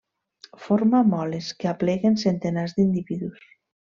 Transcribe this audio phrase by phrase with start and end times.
[0.61, 3.47] Forma moles que apleguen centenars d'individus.